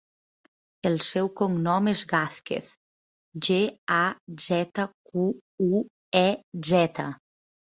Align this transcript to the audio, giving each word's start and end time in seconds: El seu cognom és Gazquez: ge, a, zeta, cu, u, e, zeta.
El 0.89 0.95
seu 1.07 1.27
cognom 1.41 1.89
és 1.91 2.01
Gazquez: 2.13 2.71
ge, 3.49 3.59
a, 3.99 4.01
zeta, 4.49 4.87
cu, 5.13 5.29
u, 5.69 5.85
e, 6.25 6.29
zeta. 6.73 7.11